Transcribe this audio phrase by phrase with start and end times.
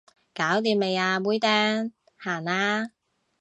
[0.33, 2.89] 搞掂未啊妹釘，行啦